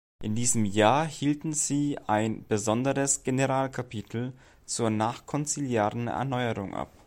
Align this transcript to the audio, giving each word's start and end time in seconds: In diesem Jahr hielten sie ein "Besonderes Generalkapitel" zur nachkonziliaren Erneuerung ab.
In 0.23 0.33
diesem 0.33 0.65
Jahr 0.65 1.05
hielten 1.07 1.53
sie 1.53 1.99
ein 2.07 2.43
"Besonderes 2.47 3.21
Generalkapitel" 3.23 4.33
zur 4.65 4.89
nachkonziliaren 4.89 6.07
Erneuerung 6.07 6.73
ab. 6.73 6.91